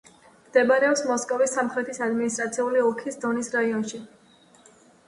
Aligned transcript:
მდებარეობს 0.45 1.03
მოსკოვის 1.09 1.53
სამხრეთის 1.57 2.01
ადმინისტრაციული 2.09 2.83
ოლქის 2.87 3.21
დონის 3.27 3.55
რაიონში. 3.59 4.07